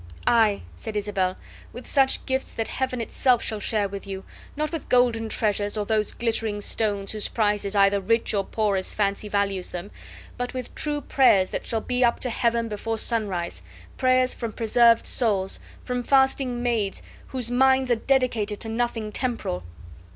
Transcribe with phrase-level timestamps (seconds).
[0.25, 1.37] "Aye," said Isabel,
[1.73, 4.23] "with such gifts that Heaven itself shall share with you;
[4.55, 8.77] not with golden treasures, or those glittering stones whose price is either rich or poor
[8.77, 9.91] as fancy values them,
[10.37, 13.61] but with true prayers that shall be up to Heaven before sunrise
[13.95, 19.63] prayers from preserved souls, from fasting maids whose minds are dedicated to nothing temporal."